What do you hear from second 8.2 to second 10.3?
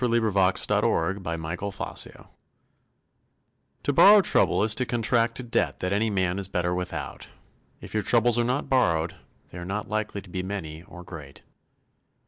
are not borrowed, they are not likely to